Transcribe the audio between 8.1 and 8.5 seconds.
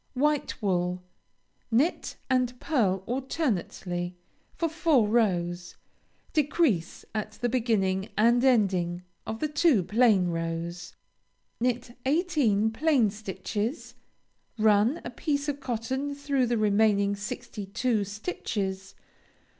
and